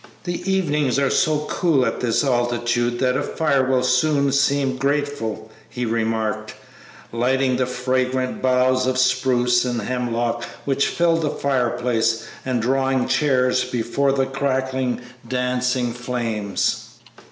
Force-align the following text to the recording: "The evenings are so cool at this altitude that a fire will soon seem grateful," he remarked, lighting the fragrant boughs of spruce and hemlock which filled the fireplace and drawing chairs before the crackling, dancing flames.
"The 0.23 0.51
evenings 0.51 0.97
are 0.97 1.11
so 1.11 1.45
cool 1.47 1.85
at 1.85 1.99
this 1.99 2.23
altitude 2.23 2.97
that 2.97 3.15
a 3.15 3.21
fire 3.21 3.63
will 3.63 3.83
soon 3.83 4.31
seem 4.31 4.77
grateful," 4.77 5.51
he 5.69 5.85
remarked, 5.85 6.55
lighting 7.11 7.57
the 7.57 7.67
fragrant 7.67 8.41
boughs 8.41 8.87
of 8.87 8.97
spruce 8.97 9.63
and 9.63 9.79
hemlock 9.79 10.43
which 10.65 10.87
filled 10.87 11.21
the 11.21 11.29
fireplace 11.29 12.25
and 12.43 12.63
drawing 12.63 13.07
chairs 13.07 13.63
before 13.63 14.11
the 14.11 14.25
crackling, 14.25 15.01
dancing 15.29 15.93
flames. 15.93 16.95